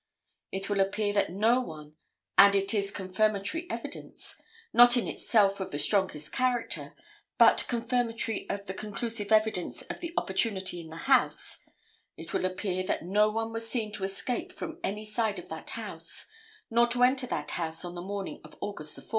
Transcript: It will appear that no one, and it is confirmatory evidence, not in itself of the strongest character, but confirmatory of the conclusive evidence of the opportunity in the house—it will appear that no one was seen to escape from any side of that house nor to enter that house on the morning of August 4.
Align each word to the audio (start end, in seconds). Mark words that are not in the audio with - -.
It 0.51 0.67
will 0.67 0.79
appear 0.79 1.13
that 1.13 1.31
no 1.31 1.61
one, 1.61 1.95
and 2.35 2.55
it 2.55 2.73
is 2.73 2.89
confirmatory 2.89 3.69
evidence, 3.69 4.41
not 4.73 4.97
in 4.97 5.07
itself 5.07 5.59
of 5.59 5.69
the 5.69 5.77
strongest 5.77 6.31
character, 6.31 6.95
but 7.37 7.65
confirmatory 7.67 8.49
of 8.49 8.65
the 8.65 8.73
conclusive 8.73 9.31
evidence 9.31 9.83
of 9.83 9.99
the 9.99 10.11
opportunity 10.17 10.79
in 10.81 10.89
the 10.89 10.95
house—it 11.05 12.33
will 12.33 12.45
appear 12.45 12.81
that 12.87 13.05
no 13.05 13.29
one 13.29 13.51
was 13.53 13.69
seen 13.69 13.91
to 13.91 14.03
escape 14.03 14.51
from 14.51 14.79
any 14.83 15.05
side 15.05 15.37
of 15.37 15.49
that 15.49 15.69
house 15.69 16.25
nor 16.71 16.87
to 16.87 17.03
enter 17.03 17.27
that 17.27 17.51
house 17.51 17.85
on 17.85 17.93
the 17.93 18.01
morning 18.01 18.41
of 18.43 18.55
August 18.59 18.95
4. 18.95 19.05